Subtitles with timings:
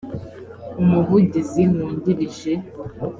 [0.81, 2.51] umuvugizi wungirije